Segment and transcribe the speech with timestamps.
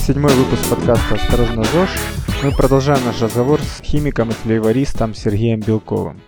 [0.00, 1.90] седьмой выпуск подкаста «Осторожно, ЗОЖ».
[2.42, 6.20] Мы продолжаем наш разговор с химиком и флейвористом Сергеем Белковым.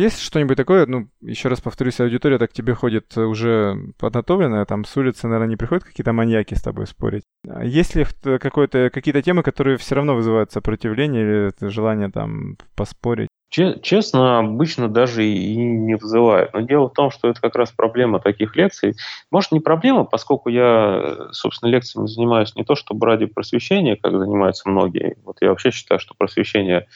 [0.00, 4.86] Есть что-нибудь такое, ну, еще раз повторюсь, аудитория так к тебе ходит уже подготовленная, там
[4.86, 7.24] с улицы, наверное, не приходят какие-то маньяки с тобой спорить.
[7.46, 13.28] А есть ли какое-то, какие-то темы, которые все равно вызывают сопротивление или желание там поспорить?
[13.50, 16.54] Честно, обычно даже и не вызывает.
[16.54, 18.94] Но дело в том, что это как раз проблема таких лекций.
[19.32, 24.68] Может, не проблема, поскольку я, собственно, лекциями занимаюсь не то, чтобы ради просвещения, как занимаются
[24.70, 25.16] многие.
[25.24, 26.86] Вот я вообще считаю, что просвещение э,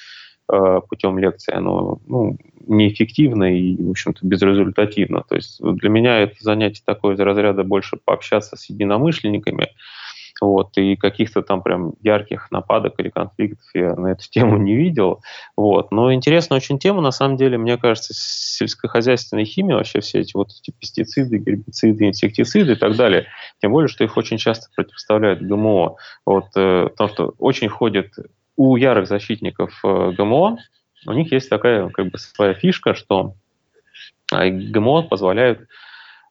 [0.47, 5.25] путем лекции, оно ну, неэффективно и, в общем-то, безрезультативно.
[5.29, 9.69] То есть для меня это занятие такое из разряда больше пообщаться с единомышленниками,
[10.41, 15.23] вот, и каких-то там прям ярких нападок или конфликтов я на эту тему не видел.
[15.57, 15.93] Вот.
[15.93, 20.51] Но интересная очень тема, на самом деле, мне кажется, сельскохозяйственная химия, вообще все эти вот
[20.51, 23.27] эти пестициды, гербициды, инсектициды и так далее.
[23.61, 25.97] Тем более, что их очень часто противоставляют ГМО.
[26.27, 28.13] Вот, э, потому что очень ходит
[28.57, 30.59] у ярых защитников э, ГМО,
[31.07, 33.35] у них есть такая как бы своя фишка, что
[34.33, 35.69] э, ГМО позволяют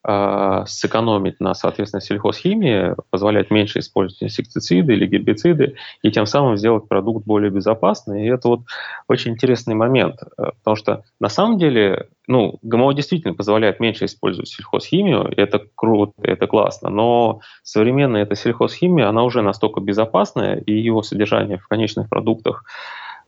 [0.05, 7.25] сэкономить на, соответственно, сельхозхимии, позволять меньше использовать инсектициды или гербициды, и тем самым сделать продукт
[7.25, 8.25] более безопасный.
[8.25, 8.61] И это вот
[9.07, 14.49] очень интересный момент, э, потому что на самом деле, ну, ГМО действительно позволяет меньше использовать
[14.49, 21.01] сельхозхимию, это круто, это классно, но современная эта сельхозхимия, она уже настолько безопасная, и его
[21.01, 22.65] содержание в конечных продуктах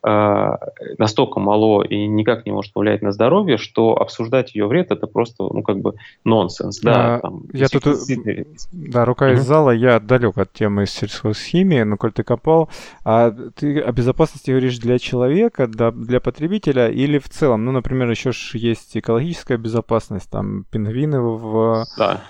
[0.05, 5.43] настолько мало и никак не может повлиять на здоровье, что обсуждать ее вред это просто,
[5.43, 6.79] ну, как бы нонсенс.
[6.79, 11.81] Да, а, там, я тут, э, да, рука из зала, я далек от темы сельхозхимии,
[11.83, 12.69] но коль ты копал,
[13.03, 17.65] а ты о безопасности говоришь для человека, да, для потребителя или в целом?
[17.65, 21.85] Ну, например, еще есть экологическая безопасность, там пингвины в...
[21.97, 22.21] Да.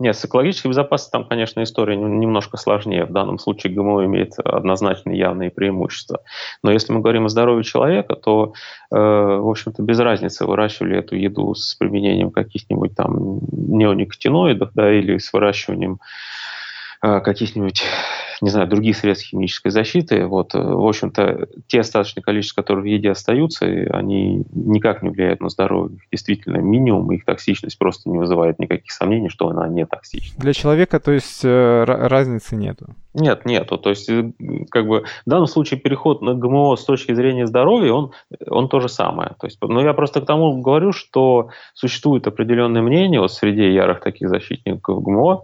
[0.00, 3.04] Нет, с экологической безопасностью там, конечно, история немножко сложнее.
[3.04, 6.20] В данном случае ГМО имеет однозначно явные преимущества.
[6.62, 8.54] Но если мы говорим о здоровье человека, то,
[8.90, 15.18] э, в общем-то, без разницы, выращивали эту еду с применением каких-нибудь там неоникотиноидов да, или
[15.18, 16.00] с выращиванием
[17.02, 17.84] э, каких-нибудь
[18.40, 20.26] не знаю, других средств химической защиты.
[20.26, 25.40] Вот, э, в общем-то, те остаточные количества, которые в еде остаются, они никак не влияют
[25.40, 25.98] на здоровье.
[26.10, 30.40] Действительно, минимум, их токсичность просто не вызывает никаких сомнений, что она не токсична.
[30.40, 32.94] Для человека, то есть, э, разницы нету?
[33.12, 33.76] Нет, нету.
[33.76, 34.32] То есть, э,
[34.70, 38.12] как бы, в данном случае переход на ГМО с точки зрения здоровья, он,
[38.46, 39.32] он то же самое.
[39.40, 44.00] То есть, но я просто к тому говорю, что существует определенное мнение вот среди ярых
[44.00, 45.42] таких защитников ГМО,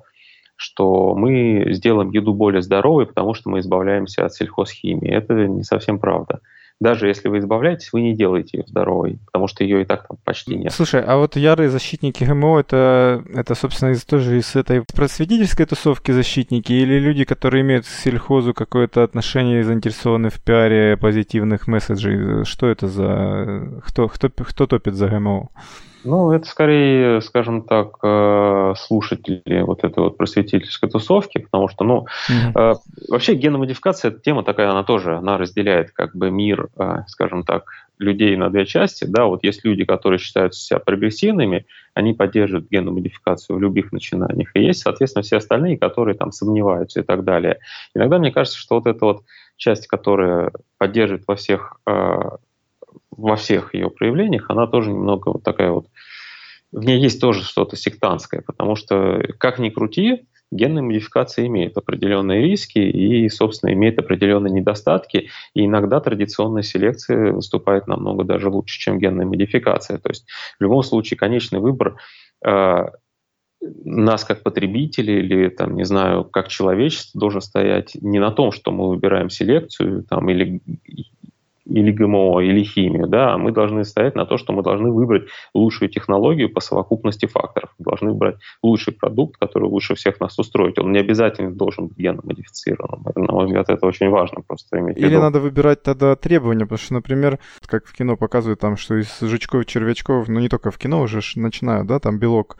[0.57, 5.11] что мы сделаем еду более здоровой, потому что мы избавляемся от сельхозхимии.
[5.11, 6.41] Это не совсем правда.
[6.79, 10.19] Даже если вы избавляетесь, вы не делаете ее здоровой, потому что ее и так там
[10.25, 10.73] почти нет.
[10.75, 16.11] Слушай, а вот ярые защитники ГМО, это, это собственно, из, тоже из этой просветительской тусовки
[16.11, 22.45] защитники или люди, которые имеют к сельхозу какое-то отношение и заинтересованы в пиаре позитивных месседжей?
[22.45, 23.81] Что это за...
[23.87, 25.49] Кто, кто, кто топит за ГМО?
[26.07, 32.07] Ну, это скорее, скажем так, э, слушатели вот этой вот просветительской тусовки, потому что, ну,
[32.31, 32.77] mm-hmm.
[33.09, 37.65] вообще геномодификация, эта тема такая, она тоже, она разделяет как бы мир, э, скажем так,
[37.99, 43.57] людей на две части, да, вот есть люди, которые считают себя прогрессивными, они поддерживают геномодификацию
[43.57, 47.59] в любых начинаниях, и есть, соответственно, все остальные, которые там сомневаются и так далее.
[47.95, 49.23] Иногда мне кажется, что вот эта вот
[49.57, 51.81] часть, которая поддерживает во всех
[53.11, 55.87] во всех ее проявлениях, она тоже немного вот такая вот,
[56.73, 62.43] в ней есть тоже что-то сектантское, потому что, как ни крути, генная модификация имеет определенные
[62.43, 68.99] риски и, собственно, имеет определенные недостатки, и иногда традиционная селекция выступает намного даже лучше, чем
[68.99, 69.99] генная модификация.
[69.99, 70.27] То есть
[70.59, 71.97] в любом случае конечный выбор
[72.45, 72.87] э,
[73.85, 78.71] нас как потребителей или, там, не знаю, как человечество должен стоять не на том, что
[78.71, 80.61] мы выбираем селекцию там, или
[81.67, 85.89] или ГМО, или химию, да, мы должны стоять на то, что мы должны выбрать лучшую
[85.89, 87.71] технологию по совокупности факторов.
[87.79, 90.79] Мы должны выбрать лучший продукт, который лучше всех нас устроит.
[90.79, 93.13] Он не обязательно должен быть геномодифицированным.
[93.15, 96.95] На мой взгляд, это очень важно просто иметь Или надо выбирать тогда требования, потому что,
[96.95, 101.01] например, как в кино показывают там, что из жучков, червячков, ну не только в кино
[101.01, 102.57] уже начинают, да, там белок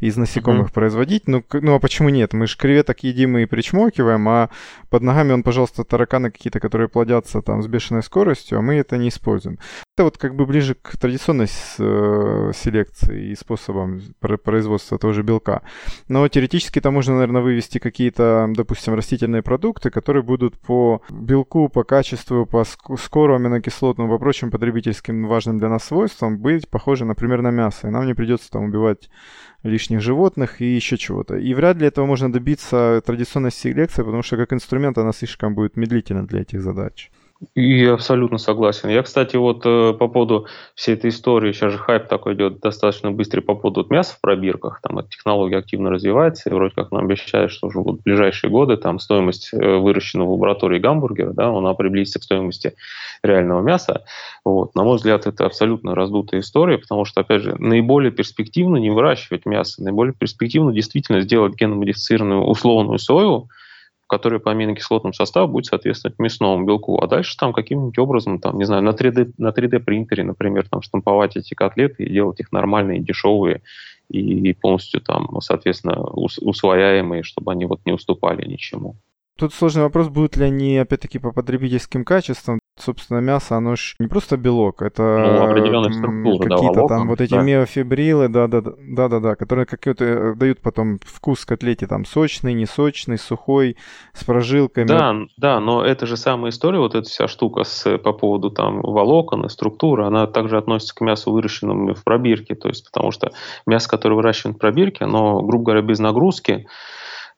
[0.00, 0.74] из насекомых mm-hmm.
[0.74, 1.26] производить.
[1.26, 2.32] Ну, ну а почему нет?
[2.32, 4.50] Мы же креветок едим и причмокиваем, а
[4.90, 8.74] под ногами он, пожалуйста, тараканы какие-то, которые плодятся там с бешеной скоростью, полностью, а мы
[8.74, 9.58] это не используем.
[9.96, 14.00] Это вот как бы ближе к традиционной э, селекции и способам
[14.44, 15.62] производства того же белка.
[16.08, 21.84] Но теоретически там можно, наверное, вывести какие-то, допустим, растительные продукты, которые будут по белку, по
[21.84, 27.50] качеству, по скору аминокислотному, по прочим потребительским важным для нас свойствам быть похожи, например, на
[27.50, 27.88] мясо.
[27.88, 29.08] И нам не придется там убивать
[29.62, 31.36] лишних животных и еще чего-то.
[31.36, 35.76] И вряд ли этого можно добиться традиционной селекции, потому что как инструмент она слишком будет
[35.76, 37.10] медлительна для этих задач.
[37.54, 38.88] И абсолютно согласен.
[38.88, 43.10] Я, кстати, вот э, по поводу всей этой истории, сейчас же хайп такой идет достаточно
[43.10, 46.92] быстрый по поводу вот мяса в пробирках, там эта технология активно развивается, и вроде как
[46.92, 51.34] нам обещают, что уже вот в ближайшие годы там стоимость э, выращенного в лаборатории гамбургера,
[51.34, 52.74] да, она приблизится к стоимости
[53.22, 54.04] реального мяса.
[54.42, 54.74] Вот.
[54.74, 59.44] На мой взгляд, это абсолютно раздутая история, потому что, опять же, наиболее перспективно не выращивать
[59.44, 63.50] мясо, наиболее перспективно действительно сделать геномодифицированную условную сою,
[64.06, 67.02] который по аминокислотному составу будет соответствовать мясному белку.
[67.02, 70.82] А дальше там каким-нибудь образом, там, не знаю, на 3D, на 3D принтере, например, там
[70.82, 73.62] штамповать эти котлеты и делать их нормальные, дешевые
[74.08, 78.96] и полностью там, соответственно, усвояемые, чтобы они вот не уступали ничему.
[79.38, 82.58] Тут сложный вопрос, будут ли они, опять-таки, по потребительским качествам.
[82.78, 87.32] Собственно, мясо, оно же не просто белок, это ну, структура, какие-то да, там вот эти
[87.32, 87.42] да.
[87.42, 93.78] миофибрилы, да-да-да, которые какие-то э, дают потом вкус котлете, там сочный, несочный, сухой,
[94.12, 94.86] с прожилками.
[94.86, 98.82] Да, да, но это же самая история, вот эта вся штука с, по поводу там
[98.82, 103.32] волокон и структуры, она также относится к мясу, выращенному в пробирке, то есть потому что
[103.66, 106.66] мясо, которое выращивают в пробирке, оно, грубо говоря, без нагрузки,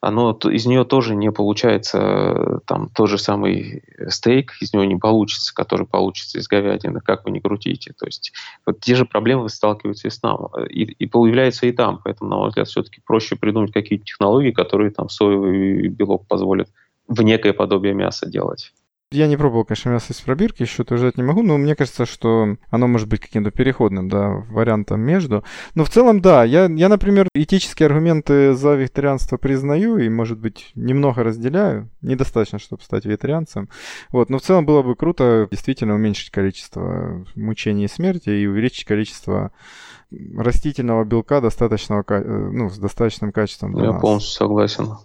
[0.01, 4.95] оно, из нее тоже не получается э, там тот же самый стейк, из него не
[4.95, 7.93] получится, который получится из говядины, как вы не крутите.
[7.97, 8.31] То есть
[8.65, 11.99] вот те же проблемы сталкиваются и с нам, э, и, и появляются и там.
[12.03, 16.69] Поэтому, на мой взгляд, все-таки проще придумать какие-то технологии, которые там соевый белок позволят
[17.07, 18.71] в некое подобие мяса делать.
[19.11, 22.57] Я не пробовал, конечно, мясо из пробирки, еще утверждать не могу, но мне кажется, что
[22.69, 25.43] оно может быть каким-то переходным, да, вариантом между.
[25.73, 30.71] Но в целом, да, я, я, например, этические аргументы за вегетарианство признаю и, может быть,
[30.75, 31.89] немного разделяю.
[32.01, 33.69] Недостаточно, чтобы стать вегетарианцем.
[34.11, 38.85] Вот, но в целом было бы круто действительно уменьшить количество мучений и смерти и увеличить
[38.85, 39.51] количество
[40.37, 44.01] растительного белка достаточного, э, ну, с достаточным качеством для Я нас.
[44.01, 44.97] полностью согласен.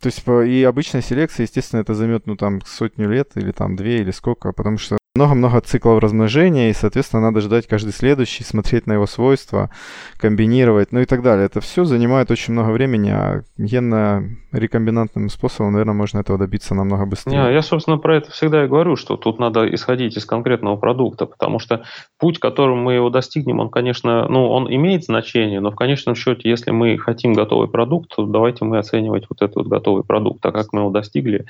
[0.00, 4.00] То есть и обычная селекция, естественно, это займет, ну, там, сотню лет или там две
[4.00, 8.92] или сколько, потому что много-много циклов размножения, и, соответственно, надо ждать каждый следующий, смотреть на
[8.92, 9.70] его свойства,
[10.18, 11.46] комбинировать, ну и так далее.
[11.46, 17.36] Это все занимает очень много времени, а генно-рекомбинантным способом, наверное, можно этого добиться намного быстрее.
[17.36, 21.26] Не, я, собственно, про это всегда и говорю, что тут надо исходить из конкретного продукта,
[21.26, 21.82] потому что
[22.18, 26.48] путь, которым мы его достигнем, он, конечно, ну, он имеет значение, но в конечном счете,
[26.48, 30.52] если мы хотим готовый продукт, то давайте мы оценивать вот этот вот готовый продукт, а
[30.52, 31.46] как мы его достигли.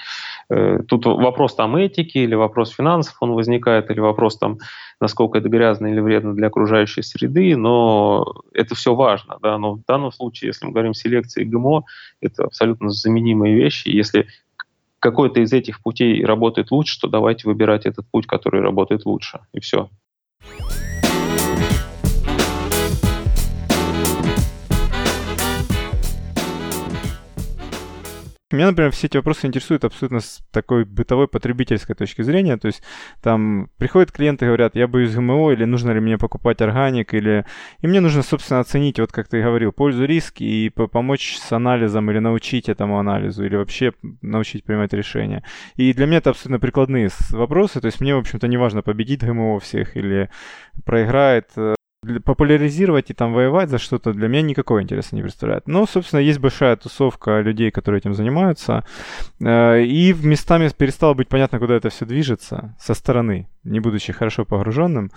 [0.48, 4.58] Э, тут вопрос там этики или вопрос финансов, он возникает возникает, или вопрос там,
[5.00, 9.38] насколько это грязно или вредно для окружающей среды, но это все важно.
[9.42, 9.58] Да?
[9.58, 11.84] Но в данном случае, если мы говорим селекции ГМО,
[12.20, 13.88] это абсолютно заменимые вещи.
[13.88, 14.26] Если
[14.98, 19.40] какой-то из этих путей работает лучше, то давайте выбирать этот путь, который работает лучше.
[19.52, 19.88] И все.
[28.56, 32.56] Меня, например, все эти вопросы интересуют абсолютно с такой бытовой потребительской точки зрения.
[32.56, 32.82] То есть
[33.22, 37.44] там приходят клиенты и говорят, я боюсь ГМО, или нужно ли мне покупать органик, или...
[37.80, 42.10] И мне нужно, собственно, оценить, вот как ты говорил, пользу, риски и помочь с анализом
[42.10, 43.92] или научить этому анализу, или вообще
[44.22, 45.44] научить принимать решения.
[45.76, 47.80] И для меня это абсолютно прикладные вопросы.
[47.80, 50.30] То есть мне, в общем-то, не важно, победить ГМО всех или
[50.84, 51.74] проиграет э,
[52.24, 55.66] популяризировать и там воевать за что-то для меня никакого интереса не представляет.
[55.66, 58.84] Но, собственно, есть большая тусовка людей, которые этим занимаются.
[59.40, 64.44] Э, и местами перестало быть понятно, куда это все движется со стороны, не будучи хорошо
[64.44, 65.10] погруженным.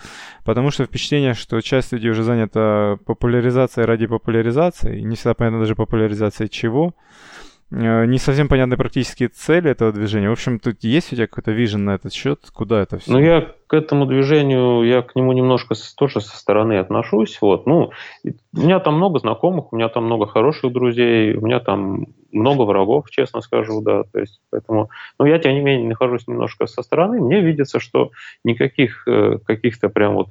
[0.44, 5.00] Потому что впечатление, что часть людей уже занята популяризацией ради популяризации.
[5.00, 6.94] И не всегда понятно даже популяризацией чего.
[7.72, 10.28] Э, не совсем понятны практические цели этого движения.
[10.28, 12.40] В общем, тут есть у тебя какой-то вижен на этот счет?
[12.52, 13.12] Куда это все?
[13.12, 17.38] Ну, я к этому движению, я к нему немножко тоже со стороны отношусь.
[17.40, 17.66] Вот.
[17.66, 17.90] Ну,
[18.24, 22.62] у меня там много знакомых, у меня там много хороших друзей, у меня там много
[22.62, 24.02] врагов, честно скажу, да.
[24.12, 27.20] То есть, поэтому, но я, тем не менее, нахожусь немножко со стороны.
[27.20, 28.10] Мне видится, что
[28.44, 30.30] никаких э, каких-то прям вот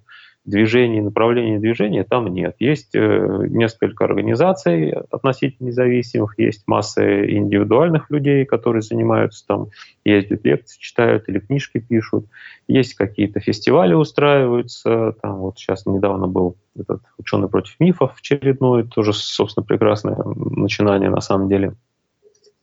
[0.50, 2.56] движений, направлений движения там нет.
[2.60, 9.68] Есть э, несколько организаций относительно независимых, есть масса индивидуальных людей, которые занимаются там,
[10.04, 12.26] ездят лекции, читают или книжки пишут.
[12.68, 15.16] Есть какие-то фестивали устраиваются.
[15.22, 21.22] Там вот сейчас недавно был этот ученый против мифов очередной, тоже, собственно, прекрасное начинание на
[21.22, 21.74] самом деле,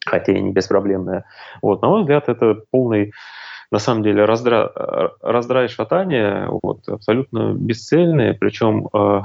[0.04, 1.24] хотя и не беспроблемное.
[1.62, 3.12] Вот, на мой взгляд, это полный
[3.70, 4.70] на самом деле раздра,
[5.20, 9.22] раздра и шатания вот, абсолютно бесцельные, причем э,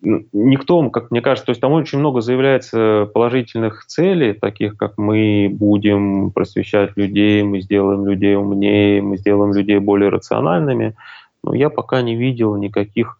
[0.32, 5.48] никто, как мне кажется, то есть там очень много заявляется положительных целей, таких как мы
[5.50, 10.94] будем просвещать людей, мы сделаем людей умнее, мы сделаем людей более рациональными,
[11.42, 13.18] но я пока не видел никаких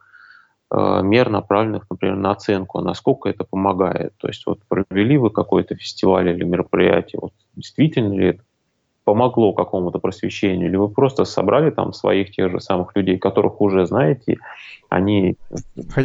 [0.70, 4.12] э, мер, направленных, например, на оценку, а насколько это помогает.
[4.18, 8.42] То есть вот провели вы какой-то фестиваль или мероприятие, вот действительно ли это
[9.10, 13.84] помогло какому-то просвещению, или вы просто собрали там своих тех же самых людей, которых уже
[13.84, 14.38] знаете,
[14.88, 15.36] они...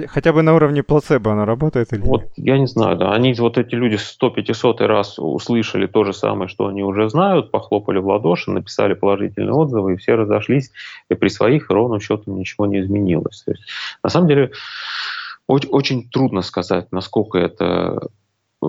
[0.07, 3.59] Хотя бы на уровне плацебо она работает или Вот, я не знаю, да, они, вот
[3.59, 8.49] эти люди 100-500 раз услышали то же самое, что они уже знают, похлопали в ладоши,
[8.49, 10.71] написали положительные отзывы, и все разошлись,
[11.07, 13.43] и при своих ровным счетом ничего не изменилось.
[13.43, 13.65] То есть,
[14.03, 14.49] на самом деле,
[15.45, 17.99] очень, очень трудно сказать, насколько это
[18.63, 18.65] э,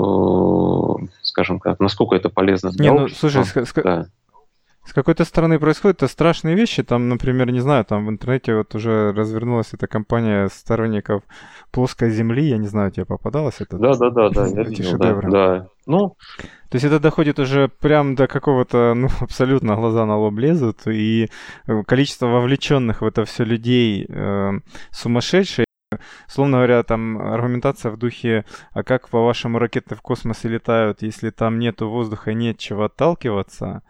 [1.23, 3.43] скажем так, насколько это полезно для Не, ну, слушай,
[3.83, 4.07] да.
[4.87, 6.83] С какой-то стороны происходят это страшные вещи.
[6.85, 11.23] Там, например, не знаю, там в интернете вот уже развернулась эта компания сторонников
[11.73, 12.45] плоской земли.
[12.45, 13.79] Я не знаю, тебе попадалось это?
[13.79, 15.69] Да, да, да, да, я видел, да, да.
[15.87, 16.17] Ну,
[16.71, 21.31] то есть это доходит уже прям до какого-то, ну, абсолютно глаза на лоб лезут, и
[21.67, 24.53] э, количество вовлеченных в это все людей э,
[24.93, 25.67] сумасшедшее.
[26.29, 31.59] Словно говоря, там аргументация в духе, а как, по-вашему, ракеты в космосе летают, если там
[31.59, 33.83] нету воздуха и нет чего отталкиваться?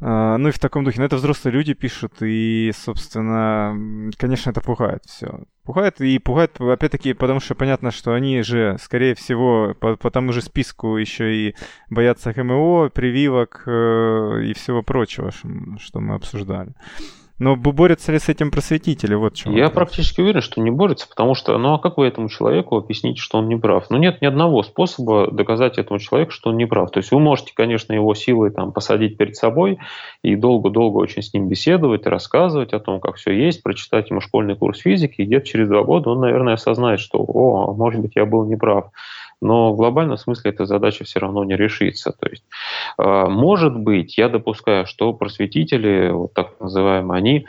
[0.00, 0.98] А, ну и в таком духе.
[1.00, 5.40] Но это взрослые люди пишут, и, собственно, конечно, это пугает все.
[5.64, 10.32] Пугает и пугает, опять-таки, потому что понятно, что они же, скорее всего, по, по тому
[10.32, 11.54] же списку еще и
[11.90, 16.74] боятся ГМО, прививок э, и всего прочего, что мы обсуждали.
[17.40, 19.14] Но борются ли с этим просветители?
[19.14, 19.74] Вот чем Я вопрос.
[19.74, 23.38] практически уверен, что не борются, потому что, ну а как вы этому человеку объясните, что
[23.38, 23.86] он не прав?
[23.88, 26.90] Ну нет ни одного способа доказать этому человеку, что он не прав.
[26.90, 29.78] То есть вы можете, конечно, его силой там посадить перед собой
[30.22, 34.54] и долго-долго очень с ним беседовать, рассказывать о том, как все есть, прочитать ему школьный
[34.54, 38.26] курс физики, и где-то через два года он, наверное, осознает, что, о, может быть, я
[38.26, 38.90] был неправ
[39.40, 42.12] но в глобальном смысле эта задача все равно не решится.
[42.12, 42.44] То есть,
[42.98, 47.46] э, может быть, я допускаю, что просветители, вот так называемые, они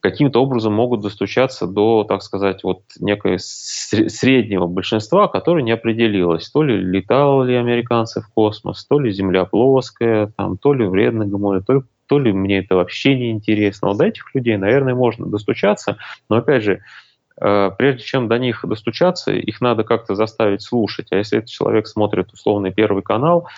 [0.00, 6.62] каким-то образом могут достучаться до, так сказать, вот некой среднего большинства, которое не определилось, то
[6.62, 11.62] ли летали ли американцы в космос, то ли Земля плоская, там, то ли вредно ГМО,
[11.62, 13.88] то ли, то ли мне это вообще не интересно.
[13.88, 15.98] Вот до этих людей, наверное, можно достучаться,
[16.28, 16.80] но опять же,
[17.38, 21.08] прежде чем до них достучаться, их надо как-то заставить слушать.
[21.10, 23.48] А если этот человек смотрит условный первый канал,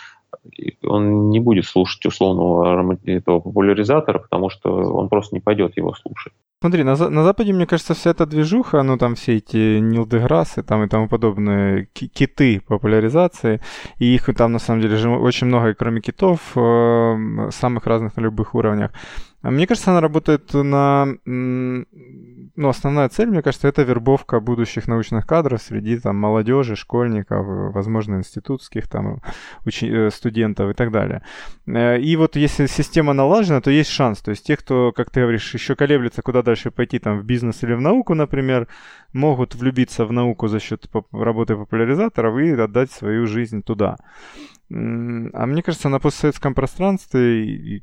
[0.82, 6.32] он не будет слушать условного этого популяризатора, потому что он просто не пойдет его слушать.
[6.62, 10.62] Смотри, на, на Западе, мне кажется, вся эта движуха, ну там все эти Нил Деграссы
[10.62, 13.60] там и тому подобные киты популяризации,
[13.98, 18.20] и их там на самом деле очень много, и кроме китов, э, самых разных на
[18.20, 18.92] любых уровнях.
[19.42, 21.08] А мне кажется, она работает на...
[22.56, 28.16] Ну, основная цель, мне кажется, это вербовка будущих научных кадров среди там молодежи, школьников, возможно,
[28.16, 29.20] институтских там
[29.64, 29.88] учи...
[29.88, 31.22] Э, студентов и так далее.
[31.66, 34.20] Э, и вот если система налажена, то есть шанс.
[34.20, 37.62] То есть те, кто, как ты говоришь, еще колеблется, куда дальше пойти, там, в бизнес
[37.62, 38.68] или в науку, например,
[39.12, 43.96] могут влюбиться в науку за счет работы популяризаторов и отдать свою жизнь туда.
[44.72, 47.82] А мне кажется, на постсоветском пространстве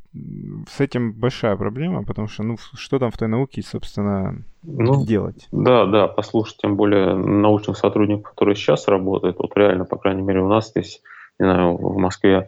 [0.69, 5.49] с этим большая проблема, потому что, ну, что там в той науке, собственно, ну, делать?
[5.51, 10.41] Да, да, послушать, тем более научных сотрудников, которые сейчас работают, вот реально, по крайней мере,
[10.41, 11.01] у нас здесь,
[11.39, 12.47] не знаю, в Москве,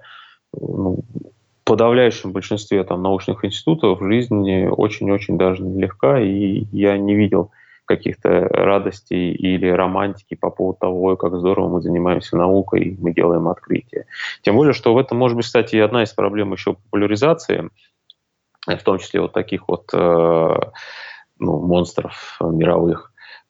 [0.53, 7.51] ну, в подавляющем большинстве там научных институтов жизнь очень-очень даже нелегка, и я не видел
[7.89, 14.05] каких-то радостей или романтики по поводу того, как здорово мы занимаемся наукой, мы делаем открытия.
[14.43, 17.69] Тем более, что в этом может быть, кстати, и одна из проблем еще популяризации,
[18.67, 20.55] в том числе вот таких вот э,
[21.39, 23.08] ну, монстров мировых,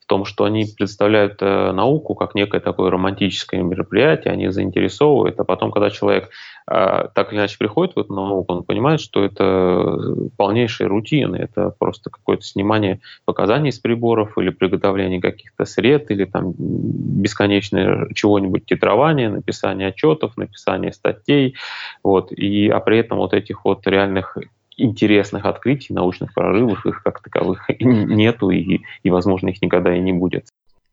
[0.10, 5.72] том, что они представляют э, науку как некое такое романтическое мероприятие, они заинтересовывают, а потом,
[5.72, 6.32] когда человек
[6.66, 11.74] а, так или иначе приходит в эту науку, он понимает, что это полнейшая рутина, это
[11.78, 19.30] просто какое-то снимание показаний с приборов или приготовление каких-то сред, или там бесконечное чего-нибудь титрование,
[19.30, 21.56] написание отчетов, написание статей,
[22.04, 24.38] вот, и, а при этом вот этих вот реальных
[24.82, 30.14] интересных открытий, научных прорывов, их как таковых нету, и, и возможно, их никогда и не
[30.14, 30.46] будет.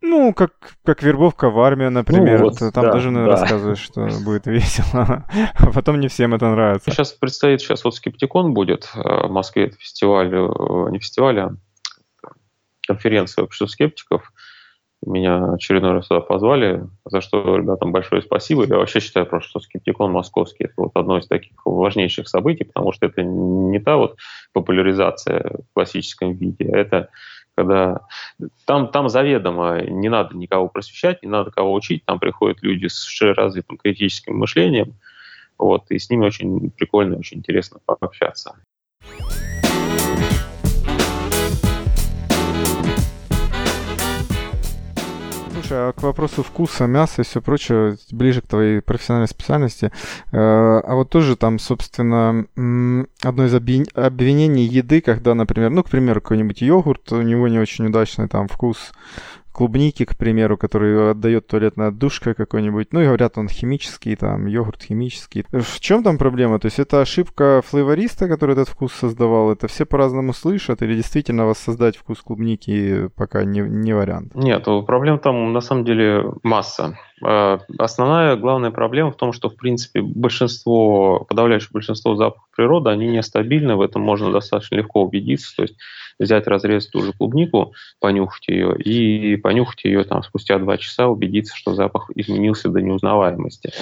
[0.02, 0.52] Ну, как,
[0.84, 2.40] как вербовка в армию, например.
[2.40, 3.26] Ну, вот, там да, даже да.
[3.26, 5.24] рассказываешь, что будет весело,
[5.54, 6.90] а потом не всем это нравится.
[6.90, 11.50] Сейчас предстоит, сейчас вот Скептикон будет э, в Москве, это фестиваль, э, не фестиваль, а
[12.86, 14.32] конференция общества скептиков.
[15.04, 18.64] Меня очередной раз сюда позвали, за что ребятам большое спасибо.
[18.66, 22.92] Я вообще считаю просто, что скептикон московский– это вот одно из таких важнейших событий, потому
[22.92, 24.16] что это не та вот
[24.52, 27.08] популяризация в классическом виде, а это
[27.54, 28.00] когда
[28.66, 33.20] там, там заведомо не надо никого просвещать, не надо кого учить, там приходят люди с
[33.20, 34.94] развитым критическим мышлением,
[35.58, 38.56] вот, и с ними очень прикольно, очень интересно пообщаться.
[45.66, 49.90] Слушай, а к вопросу вкуса, мяса и все прочее, ближе к твоей профессиональной специальности.
[50.30, 52.46] Э, а вот тоже там, собственно,
[53.20, 57.86] одно из обвинений еды, когда, например, ну, к примеру, какой-нибудь йогурт, у него не очень
[57.86, 58.92] удачный там вкус,
[59.56, 62.92] клубники, к примеру, который отдает туалетная отдушка какой-нибудь.
[62.92, 65.46] Ну и говорят, он химический, там, йогурт химический.
[65.50, 66.58] В чем там проблема?
[66.58, 69.50] То есть это ошибка флейвориста, который этот вкус создавал?
[69.50, 70.82] Это все по-разному слышат?
[70.82, 74.34] Или действительно воссоздать вкус клубники пока не, не вариант?
[74.34, 76.98] Нет, проблем там на самом деле масса.
[77.24, 83.08] А, основная, главная проблема в том, что, в принципе, большинство, подавляющее большинство запахов природы, они
[83.08, 85.56] нестабильны, в этом можно достаточно легко убедиться.
[85.56, 85.76] То есть
[86.18, 91.56] взять, разрезать ту же клубнику, понюхать ее, и понюхать ее там спустя два часа, убедиться,
[91.56, 93.72] что запах изменился до неузнаваемости.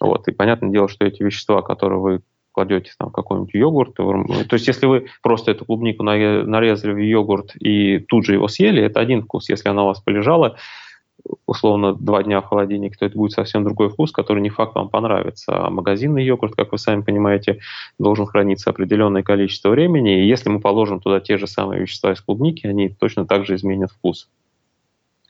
[0.00, 0.28] Вот.
[0.28, 2.20] И понятное дело, что эти вещества, которые вы
[2.52, 3.94] кладете там какой-нибудь йогурт.
[3.94, 8.82] То есть, если вы просто эту клубнику нарезали в йогурт и тут же его съели,
[8.82, 9.50] это один вкус.
[9.50, 10.56] Если она у вас полежала,
[11.46, 14.88] условно два дня в холодильнике, то это будет совсем другой вкус, который не факт вам
[14.88, 15.66] понравится.
[15.66, 17.60] А магазинный йогурт, как вы сами понимаете,
[17.98, 22.20] должен храниться определенное количество времени, и если мы положим туда те же самые вещества из
[22.20, 24.28] клубники, они точно так же изменят вкус.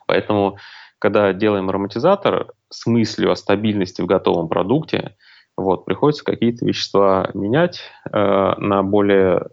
[0.07, 0.57] Поэтому,
[0.99, 5.17] когда делаем ароматизатор с мыслью о стабильности в готовом продукте,
[5.57, 7.81] вот, приходится какие-то вещества менять
[8.13, 9.49] э, на более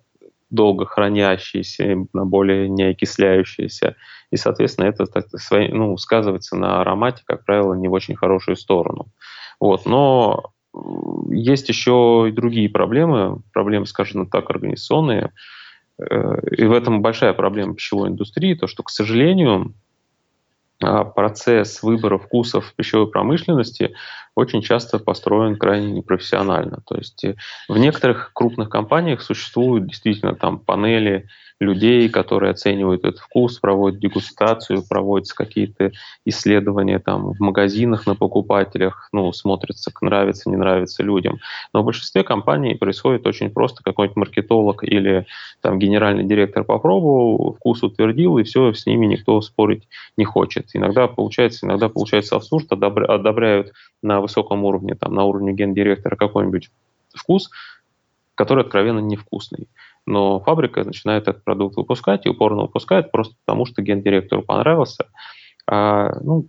[0.54, 3.96] долго хранящиеся, на более неокисляющиеся.
[4.32, 9.08] И, соответственно, это так, ну, сказывается на аромате, как правило, не в очень хорошую сторону.
[9.60, 9.86] Вот.
[9.86, 10.54] Но
[11.30, 15.32] есть еще и другие проблемы, проблемы, скажем так, организационные.
[16.00, 19.74] Э, и в этом большая проблема пищевой индустрии, то, что, к сожалению,
[21.16, 23.94] процесс выбора вкусов пищевой промышленности
[24.36, 26.82] очень часто построен крайне непрофессионально.
[26.88, 27.36] То есть э,
[27.70, 31.28] в некоторых крупных компаниях существуют действительно там панели
[31.60, 35.92] людей, которые оценивают этот вкус, проводят дегустацию, проводятся какие-то
[36.26, 41.40] исследования там в магазинах на покупателях, ну, смотрится, нравится, не нравится людям.
[41.74, 43.84] Но в большинстве компаний происходит очень просто.
[43.84, 45.26] Какой-нибудь маркетолог или
[45.62, 50.70] там генеральный директор попробовал, вкус утвердил, и все, с ними никто спорить не хочет.
[50.74, 56.70] Иногда получается, иногда получается абсурд, одобряют на высоком уровне, там, на уровне гендиректора какой-нибудь
[57.14, 57.50] вкус,
[58.36, 59.68] который откровенно невкусный
[60.06, 65.08] но фабрика начинает этот продукт выпускать и упорно выпускает просто потому, что гендиректору понравился.
[65.66, 66.48] А, ну,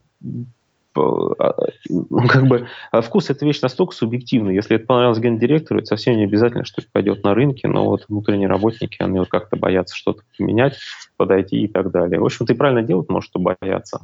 [0.96, 1.54] а,
[1.88, 4.54] ну, как бы а вкус это вещь настолько субъективная.
[4.54, 8.06] Если это понравилось гендиректору, это совсем не обязательно, что это пойдет на рынке, но вот
[8.08, 10.78] внутренние работники, они вот как-то боятся что-то поменять,
[11.16, 12.20] подойти и так далее.
[12.20, 14.00] В общем, ты правильно делать, может, что бояться.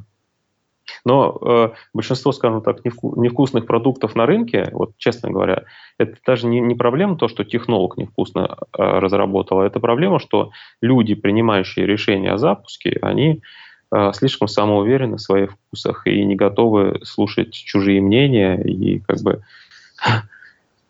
[1.05, 5.63] Но э, большинство, скажем так, невкусных продуктов на рынке, вот честно говоря,
[5.97, 10.51] это даже не, не проблема то, что технолог невкусно э, разработал, а это проблема, что
[10.81, 13.41] люди, принимающие решения о запуске, они
[13.93, 19.41] э, слишком самоуверены в своих вкусах и не готовы слушать чужие мнения и как бы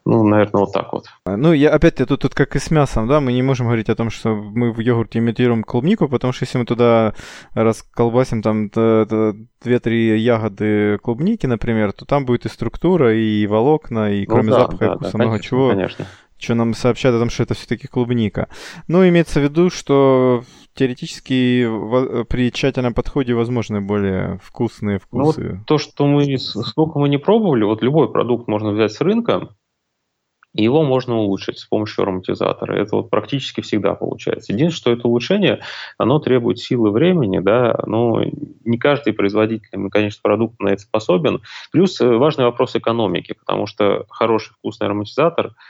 [0.03, 1.05] ну, наверное, вот так вот.
[1.25, 3.67] А, ну, я опять я тут, тут как и с мясом, да, мы не можем
[3.67, 7.13] говорить о том, что мы в йогурте имитируем клубнику, потому что если мы туда
[7.53, 14.33] расколбасим там 2-3 ягоды клубники, например, то там будет и структура, и волокна, и ну,
[14.33, 15.69] кроме да, запаха да, и вкуса да, много конечно, чего.
[15.69, 16.05] Конечно.
[16.39, 18.49] Что нам сообщает о том, что это все-таки клубника.
[18.87, 21.67] Ну, имеется в виду, что теоретически
[22.23, 25.41] при тщательном подходе возможны более вкусные вкусы.
[25.41, 29.01] Ну, вот то, что мы, сколько мы не пробовали, вот любой продукт можно взять с
[29.01, 29.49] рынка,
[30.53, 32.75] и его можно улучшить с помощью ароматизатора.
[32.75, 34.53] Это вот практически всегда получается.
[34.53, 35.61] Единственное, что это улучшение,
[35.97, 38.23] оно требует силы времени, да, но
[38.65, 41.41] не каждый производитель, конечно, продукт на это способен.
[41.71, 45.53] Плюс э, важный вопрос экономики, потому что хороший вкусный ароматизатор–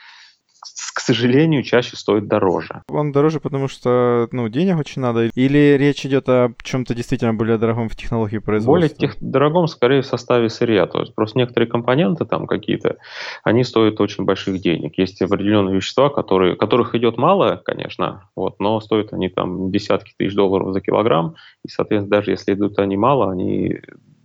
[1.02, 2.84] к сожалению, чаще стоит дороже.
[2.88, 5.32] Он дороже, потому что, ну, денег очень надо?
[5.34, 8.72] Или речь идет о чем-то действительно более дорогом в технологии производства?
[8.72, 10.86] Более тех, дорогом, скорее, в составе сырья.
[10.86, 12.98] То есть просто некоторые компоненты там какие-то,
[13.44, 14.96] они стоят очень больших денег.
[15.00, 20.36] Есть определенные вещества, которые, которых идет мало, конечно, вот, но стоят они там десятки тысяч
[20.36, 21.34] долларов за килограмм.
[21.66, 23.80] И, соответственно, даже если идут они мало, они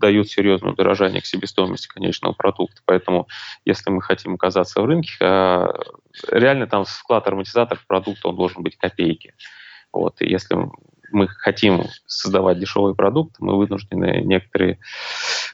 [0.07, 2.81] дают серьезное удорожание к себестоимости конечного продукта.
[2.85, 3.27] Поэтому,
[3.65, 5.69] если мы хотим оказаться в рынке, а,
[6.31, 9.35] реально там вклад ароматизатора в продукт, он должен быть копейки.
[9.93, 10.23] Вот.
[10.23, 10.57] И если
[11.11, 14.79] мы хотим создавать дешевый продукт, мы вынуждены некоторые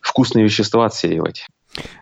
[0.03, 1.47] вкусные вещества отсеивать.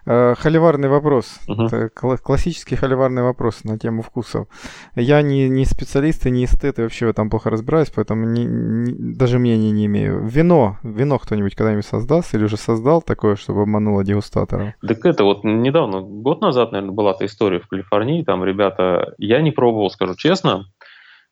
[0.06, 1.40] Э, холиварный вопрос.
[1.46, 1.64] Угу.
[1.64, 4.48] Это классический холиварный вопрос на тему вкусов.
[4.96, 8.44] Я не, не специалист и не эстет, и вообще в этом плохо разбираюсь, поэтому не,
[8.44, 10.26] не, даже мнения не имею.
[10.26, 10.78] Вино.
[10.82, 14.74] Вино кто-нибудь когда-нибудь создаст или уже создал такое, чтобы обмануло дегустатора?
[14.86, 18.24] Так это вот недавно, год назад, наверное, была эта история в Калифорнии.
[18.24, 20.66] Там ребята, я не пробовал, скажу честно,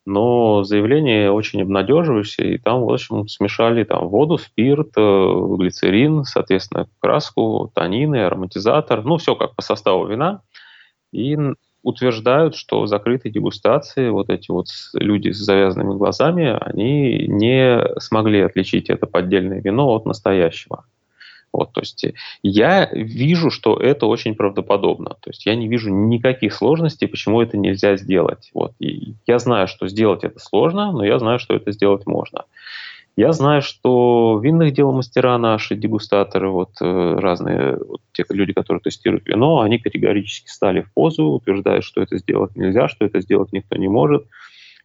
[0.09, 6.89] но заявление очень обнадеживающее, и там, в общем, смешали там воду, спирт, э, глицерин, соответственно,
[6.99, 10.41] краску, танины, ароматизатор, ну, все как по составу вина,
[11.13, 11.37] и
[11.83, 18.41] утверждают, что в закрытой дегустации вот эти вот люди с завязанными глазами, они не смогли
[18.41, 20.87] отличить это поддельное вино от настоящего.
[21.53, 22.05] Вот, то есть
[22.43, 25.17] я вижу, что это очень правдоподобно.
[25.21, 28.51] То есть я не вижу никаких сложностей, почему это нельзя сделать.
[28.55, 28.73] Вот.
[28.79, 32.45] И я знаю, что сделать это сложно, но я знаю, что это сделать можно.
[33.19, 38.81] Я знаю, что винных дел мастера наши, дегустаторы, вот э, разные вот, те люди, которые
[38.81, 43.53] тестируют вино, они категорически стали в позу, утверждают, что это сделать нельзя, что это сделать
[43.53, 44.29] никто не может,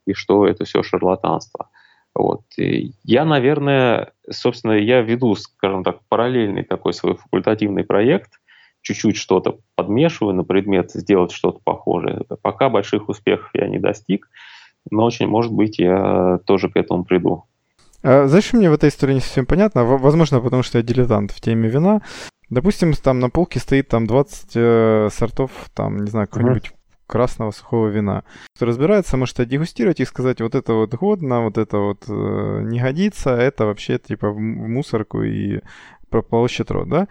[0.07, 1.69] и что это все шарлатанство.
[2.15, 2.41] Вот.
[2.57, 8.39] И я, наверное, собственно, я веду, скажем так, параллельный такой свой факультативный проект,
[8.81, 12.21] чуть-чуть что-то подмешиваю на предмет сделать что-то похожее.
[12.41, 14.29] Пока больших успехов я не достиг,
[14.91, 17.45] но очень, может быть, я тоже к этому приду.
[18.03, 21.41] А, знаешь, мне в этой истории не совсем понятно, возможно, потому что я дилетант в
[21.41, 22.01] теме вина.
[22.49, 27.51] Допустим, там на полке стоит там 20 э, сортов, там, не знаю, какой-нибудь mm-hmm красного
[27.51, 28.23] сухого вина.
[28.59, 33.31] Разбирается, может дегустировать и сказать, вот это вот годно, вот это вот э, не годится,
[33.31, 35.61] это вообще типа в мусорку и
[36.09, 37.07] прополощет рот, да?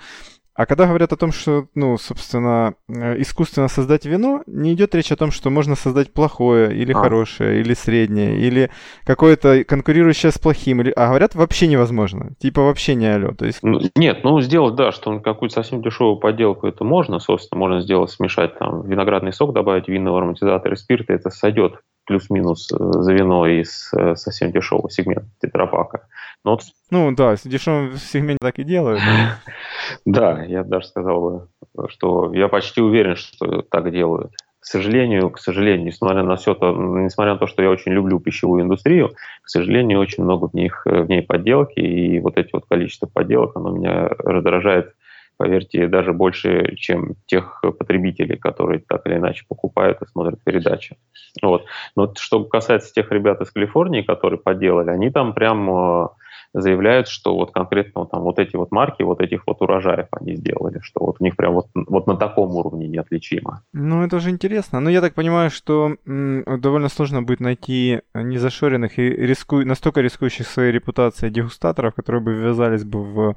[0.54, 5.10] А когда говорят о том, что, ну, собственно, э, искусственно создать вино, не идет речь
[5.10, 6.96] о том, что можно создать плохое или а.
[6.96, 8.70] хорошее, или среднее, или
[9.04, 10.92] какое-то конкурирующее с плохим, или...
[10.94, 13.60] а говорят вообще невозможно, типа вообще не алё, то есть...
[13.62, 18.10] Ну, нет, ну сделать, да, что какую-то совсем дешевую подделку это можно, собственно, можно сделать,
[18.10, 23.46] смешать там виноградный сок, добавить винного ароматизатора и спирта, это сойдет плюс-минус э, за вино
[23.46, 26.08] из э, совсем дешевого сегмента тетрапака.
[26.44, 26.58] Но.
[26.90, 29.00] Ну да, в дешевом сегменте так и делают.
[30.04, 34.32] Да, я даже сказал бы, что я почти уверен, что так делают.
[34.60, 38.20] К сожалению, к сожалению, несмотря на все то, несмотря на то, что я очень люблю
[38.20, 39.10] пищевую индустрию,
[39.42, 43.56] к сожалению, очень много в них в ней подделки, и вот эти вот количество подделок,
[43.56, 44.94] оно меня раздражает
[45.42, 50.96] поверьте, даже больше, чем тех потребителей, которые так или иначе покупают и смотрят передачи.
[51.42, 51.64] Вот.
[51.96, 56.08] Но что касается тех ребят из Калифорнии, которые поделали, они там прям э,
[56.54, 60.80] заявляют, что вот конкретно там вот эти вот марки, вот этих вот урожаев они сделали,
[60.82, 63.62] что вот у них прям вот, вот на таком уровне неотличимо.
[63.72, 64.80] Ну, это же интересно.
[64.80, 69.64] Но ну, я так понимаю, что м, довольно сложно будет найти незашоренных и риску...
[69.64, 73.36] настолько рискующих своей репутацией дегустаторов, которые бы ввязались бы в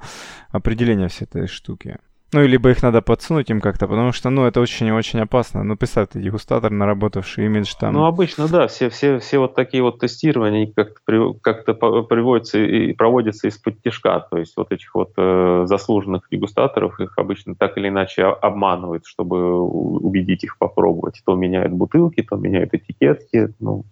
[0.52, 1.98] определение всей этой штуки.
[2.36, 5.64] Ну, либо их надо подсунуть им как-то, потому что, ну, это очень-очень опасно.
[5.64, 7.94] Ну, представь, ты дегустатор, наработавший имидж там.
[7.94, 12.92] Ну, обычно, да, все, все, все вот такие вот тестирования как-то, при, как-то приводятся и
[12.92, 14.20] проводятся из-под тяжка.
[14.20, 19.58] То есть вот этих вот э, заслуженных дегустаторов, их обычно так или иначе обманывают, чтобы
[19.58, 21.22] убедить их попробовать.
[21.26, 23.54] То меняют бутылки, то меняют этикетки.
[23.62, 23.86] Ну,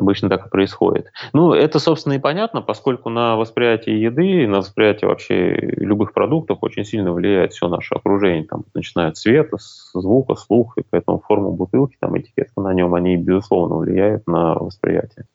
[0.00, 1.12] Обычно так и происходит.
[1.34, 6.86] Ну, это, собственно, и понятно, поскольку на восприятие еды, на восприятие вообще любых продуктов очень
[6.86, 8.44] сильно влияет все наше окружение.
[8.44, 9.58] Там, начиная от цвета,
[9.92, 15.26] звука, слуха, и поэтому форма бутылки, там, этикетка на нем, они, безусловно, влияют на восприятие.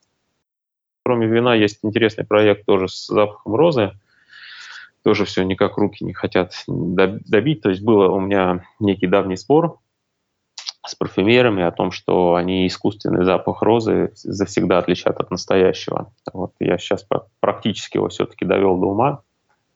[1.04, 3.92] Кроме вина есть интересный проект тоже с запахом розы.
[5.04, 7.62] Тоже все никак руки не хотят добить.
[7.62, 9.78] То есть было у меня некий давний спор
[10.88, 16.12] с парфюмерами о том, что они искусственный запах розы завсегда отличат от настоящего.
[16.34, 17.06] Вот я сейчас
[17.40, 19.22] практически его все-таки довел до ума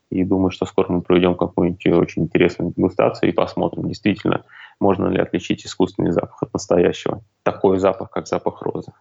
[0.10, 4.44] и думаю, что скоро мы проведем какую-нибудь очень интересную дегустацию и посмотрим, действительно,
[4.80, 7.22] можно ли отличить искусственный запах от настоящего.
[7.44, 8.92] Такой запах, как запах розы.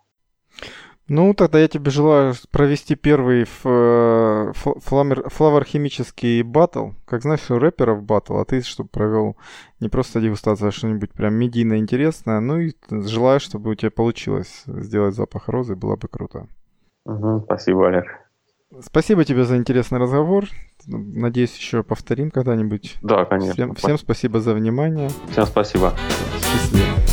[1.08, 6.90] Ну, тогда я тебе желаю провести первый э, флавер-химический батл.
[7.06, 9.36] Как знаешь, у рэперов батл, а ты чтобы провел
[9.80, 12.40] не просто дегустацию, а что-нибудь прям медийно интересное.
[12.40, 16.46] Ну и желаю, чтобы у тебя получилось сделать запах розы, было бы круто.
[17.06, 18.04] Угу, спасибо, Олег.
[18.82, 20.44] Спасибо тебе за интересный разговор.
[20.86, 22.98] Надеюсь, еще повторим когда-нибудь.
[23.00, 23.54] Да, конечно.
[23.54, 25.08] Всем, всем спасибо за внимание.
[25.30, 25.94] Всем спасибо.
[26.38, 27.07] Счастливо.